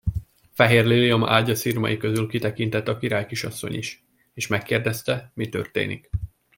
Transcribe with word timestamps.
Fehér 0.51 0.85
liliom 0.85 1.23
ágya 1.25 1.55
szirmai 1.55 1.97
közül 1.97 2.27
kitekintett 2.27 2.87
a 2.87 2.97
királykisasszony 2.97 3.73
is, 3.73 4.03
és 4.33 4.47
megkérdezte, 4.47 5.31
mi 5.33 5.49
történik. 5.49 6.09